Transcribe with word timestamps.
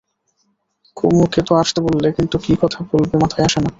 কুমুকে 0.97 1.41
তো 1.41 1.51
বসতে 1.55 1.79
বললে, 1.81 2.07
কিন্তু 2.17 2.35
কী 2.37 2.53
কথা 2.61 2.79
বলবে 2.91 3.15
মাথায় 3.17 3.45
আসে 3.45 3.59
না। 3.59 3.69